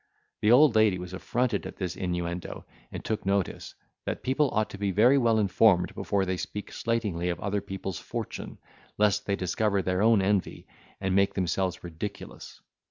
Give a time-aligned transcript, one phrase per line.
[0.41, 4.79] The old lady was affronted at this inuendo, and took notice, that people ought to
[4.79, 8.57] be very well informed before they speak slightingly of other people's fortune,
[8.97, 10.65] lest they discover their own envy,
[10.99, 12.61] and make themselves ridiculous.